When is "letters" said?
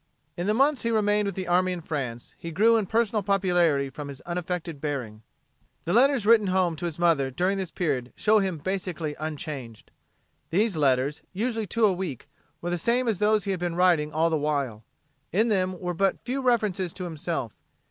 5.93-6.25, 10.75-11.21